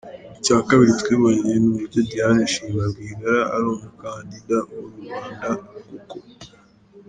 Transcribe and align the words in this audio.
Icya 0.37 0.57
kabili 0.69 0.91
twiboneye 1.01 1.55
ni 1.59 1.67
uburyo 1.71 1.99
Diane 2.09 2.43
Shima 2.51 2.83
Rwigara 2.91 3.41
ari 3.55 3.65
umukandida 3.75 4.57
wa 4.69 4.79
rubanda 4.87 5.51
koko. 6.09 6.15